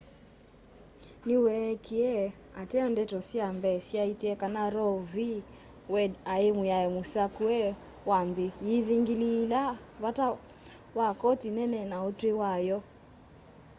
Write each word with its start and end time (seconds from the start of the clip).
niweekie 1.25 2.13
ateo 2.61 2.85
ndeto 2.91 3.19
sya 3.29 3.47
mbee 3.57 3.77
syaaite 3.87 4.29
kana 4.41 4.63
roe 4.75 4.97
v 5.13 5.15
wade 5.93 6.17
ai 6.33 6.47
mwiao 6.57 6.89
musakue 6.97 7.59
wa 8.09 8.19
nthi 8.27 8.47
yiithingiliila 8.65 9.61
vata 10.03 10.25
wa 10.97 11.07
koti 11.21 11.47
nene 11.57 11.79
na 11.91 11.97
utwi 12.09 12.31
wayo 12.41 12.77